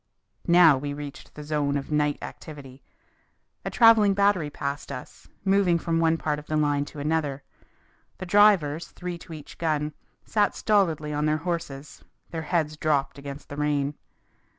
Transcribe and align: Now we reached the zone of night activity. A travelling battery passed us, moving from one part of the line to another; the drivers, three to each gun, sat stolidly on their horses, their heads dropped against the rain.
Now 0.47 0.79
we 0.79 0.95
reached 0.95 1.35
the 1.35 1.43
zone 1.43 1.77
of 1.77 1.91
night 1.91 2.17
activity. 2.23 2.81
A 3.63 3.69
travelling 3.69 4.15
battery 4.15 4.49
passed 4.49 4.91
us, 4.91 5.27
moving 5.45 5.77
from 5.77 5.99
one 5.99 6.17
part 6.17 6.39
of 6.39 6.47
the 6.47 6.57
line 6.57 6.85
to 6.85 6.97
another; 6.99 7.43
the 8.17 8.25
drivers, 8.25 8.87
three 8.87 9.19
to 9.19 9.31
each 9.33 9.59
gun, 9.59 9.93
sat 10.25 10.55
stolidly 10.55 11.13
on 11.13 11.27
their 11.27 11.37
horses, 11.45 12.03
their 12.31 12.41
heads 12.41 12.77
dropped 12.77 13.19
against 13.19 13.47
the 13.49 13.57
rain. 13.57 13.93